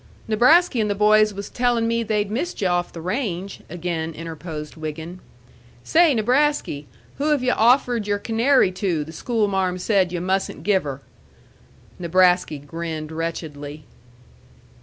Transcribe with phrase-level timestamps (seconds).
[0.27, 4.75] "Nebrasky and the boys was tellin' me they'd missed yu' off the range," again interposed
[4.75, 5.19] Wiggin.
[5.83, 6.87] "Say, Nebrasky,
[7.19, 11.01] who have yu' offered your canary to the schoolmarm said you mustn't give her?"
[11.99, 13.85] Nebrasky grinned wretchedly.